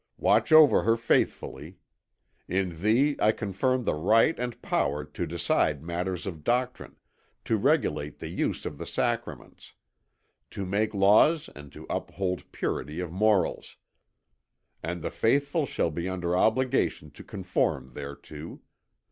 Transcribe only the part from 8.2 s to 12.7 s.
use of the sacraments, to make laws and to uphold